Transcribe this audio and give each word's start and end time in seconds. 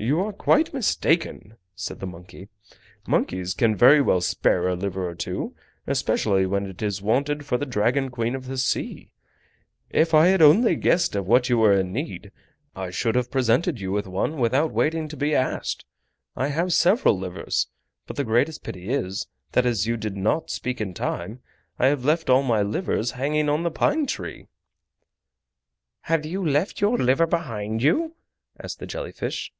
"You 0.00 0.20
are 0.20 0.32
quite 0.32 0.72
mistaken," 0.72 1.56
said 1.74 1.98
the 1.98 2.06
monkey. 2.06 2.46
"Monkeys 3.08 3.52
can 3.52 3.74
very 3.74 4.00
well 4.00 4.20
spare 4.20 4.68
a 4.68 4.76
liver 4.76 5.08
or 5.08 5.16
two, 5.16 5.56
especially 5.88 6.46
when 6.46 6.66
it 6.66 6.80
is 6.80 7.02
wanted 7.02 7.44
for 7.44 7.58
the 7.58 7.66
Dragon 7.66 8.08
Queen 8.08 8.36
of 8.36 8.46
the 8.46 8.58
Sea. 8.58 9.10
If 9.90 10.14
I 10.14 10.28
had 10.28 10.40
only 10.40 10.76
guessed 10.76 11.16
of 11.16 11.26
what 11.26 11.48
you 11.48 11.58
were 11.58 11.72
in 11.72 11.92
need. 11.92 12.30
I 12.76 12.90
should 12.90 13.16
have 13.16 13.32
presented 13.32 13.80
you 13.80 13.90
with 13.90 14.06
one 14.06 14.36
without 14.36 14.70
waiting 14.70 15.08
to 15.08 15.16
be 15.16 15.34
asked. 15.34 15.84
I 16.36 16.46
have 16.46 16.72
several 16.72 17.18
livers. 17.18 17.66
But 18.06 18.14
the 18.14 18.22
greatest 18.22 18.62
pity 18.62 18.90
is, 18.90 19.26
that 19.50 19.66
as 19.66 19.88
you 19.88 19.96
did 19.96 20.16
not 20.16 20.48
speak 20.48 20.80
in 20.80 20.94
time, 20.94 21.40
I 21.76 21.86
have 21.86 22.04
left 22.04 22.30
all 22.30 22.44
my 22.44 22.62
livers 22.62 23.10
hanging 23.18 23.48
on 23.48 23.64
the 23.64 23.72
pine 23.72 24.06
tree." 24.06 24.46
"Have 26.02 26.24
you 26.24 26.46
left 26.46 26.80
your 26.80 26.96
liver 26.98 27.26
behind 27.26 27.82
you?" 27.82 28.14
asked 28.62 28.78
the 28.78 28.86
jelly 28.86 29.10
fish. 29.10 29.52